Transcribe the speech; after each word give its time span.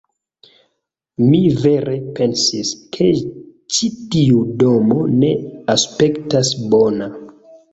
Mi 1.25 1.41
vere 1.65 1.93
pensis, 2.19 2.71
ke 2.97 3.09
ĉi 3.75 3.91
tiu 4.15 4.41
domo 4.65 4.99
ne 5.21 5.31
aspektas 5.75 6.53
bona 6.75 7.13